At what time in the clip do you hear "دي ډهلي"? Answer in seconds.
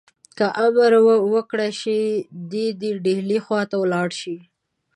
2.81-3.39